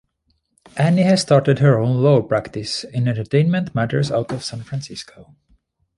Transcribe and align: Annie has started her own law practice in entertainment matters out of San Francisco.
Annie 0.77 1.03
has 1.03 1.21
started 1.21 1.59
her 1.59 1.77
own 1.77 2.01
law 2.01 2.23
practice 2.23 2.83
in 2.83 3.07
entertainment 3.07 3.75
matters 3.75 4.11
out 4.11 4.31
of 4.31 4.43
San 4.43 4.63
Francisco. 4.63 5.35